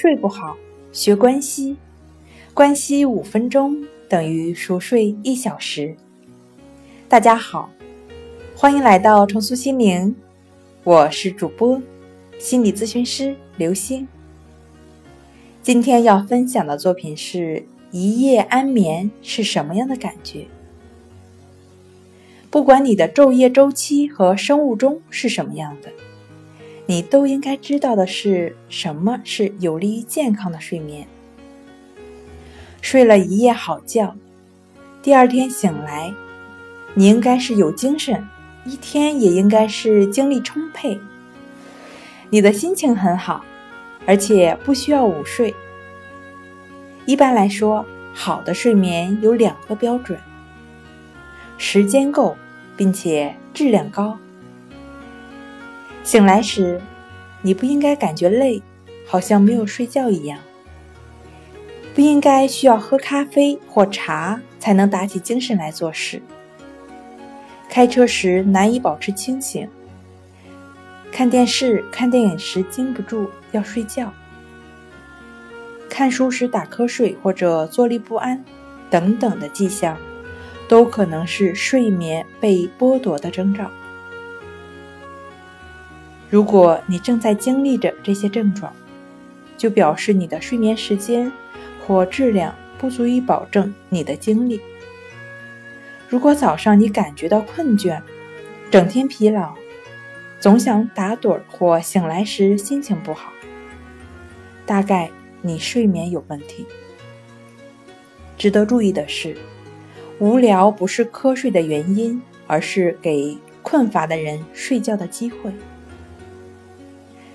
[0.00, 0.56] 睡不好，
[0.92, 1.76] 学关西，
[2.54, 5.94] 关西五分钟等于熟睡一小时。
[7.06, 7.70] 大家好，
[8.56, 10.16] 欢迎来到重塑心灵，
[10.84, 11.82] 我是主播
[12.38, 14.08] 心理咨询师刘星。
[15.60, 20.46] 今天要分享的作品是一夜安眠是什么样的感觉？
[22.48, 25.90] 不管你的昼夜周期和生物钟是什么样的。
[26.90, 31.06] 你都应该知道的是，什么是有利于健康的睡眠？
[32.82, 34.12] 睡了一夜好觉，
[35.00, 36.12] 第二天醒来，
[36.94, 38.26] 你应该是有精神，
[38.64, 40.98] 一天也应该是精力充沛。
[42.28, 43.44] 你的心情很好，
[44.04, 45.54] 而且不需要午睡。
[47.06, 50.18] 一般来说，好的睡眠有两个标准：
[51.56, 52.36] 时间够，
[52.76, 54.18] 并且质量高。
[56.02, 56.80] 醒来时，
[57.42, 58.62] 你不应该感觉累，
[59.06, 60.38] 好像没有睡觉一样；
[61.94, 66.20] 不应该需要喝咖啡或茶才能打起精神来做事。
[67.68, 69.68] 开车时难以保持清醒，
[71.12, 74.12] 看电视、看电影时禁不住要睡觉，
[75.88, 78.42] 看书时打瞌睡或者坐立不安，
[78.90, 79.96] 等等的迹象，
[80.68, 83.70] 都可能是睡眠被剥夺的征兆。
[86.30, 88.72] 如果你正在经历着这些症状，
[89.58, 91.30] 就表示你的睡眠时间
[91.84, 94.60] 或质量不足以保证你的精力。
[96.08, 98.00] 如果早上你感觉到困倦、
[98.70, 99.52] 整天疲劳、
[100.38, 103.32] 总想打盹或醒来时心情不好，
[104.64, 105.10] 大概
[105.42, 106.64] 你睡眠有问题。
[108.38, 109.36] 值得注意的是，
[110.20, 115.52] 无聊不是瞌睡的原因，而是给困乏的人睡觉的机会。